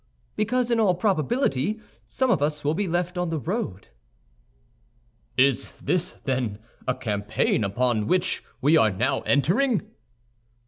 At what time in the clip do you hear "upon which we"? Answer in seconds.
7.63-8.75